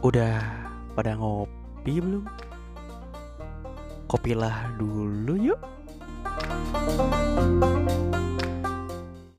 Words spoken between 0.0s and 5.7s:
Udah pada ngopi belum? Kopilah dulu yuk.